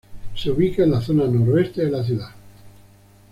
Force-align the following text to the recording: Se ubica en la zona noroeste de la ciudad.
Se 0.33 0.49
ubica 0.49 0.81
en 0.83 0.89
la 0.89 0.99
zona 0.99 1.27
noroeste 1.27 1.85
de 1.85 1.91
la 1.91 2.03
ciudad. 2.03 2.31